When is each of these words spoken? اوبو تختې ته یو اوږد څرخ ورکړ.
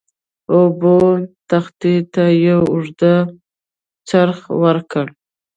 اوبو 0.53 0.97
تختې 1.49 1.95
ته 2.13 2.23
یو 2.47 2.61
اوږد 2.73 3.01
څرخ 4.09 4.39
ورکړ. 4.63 5.05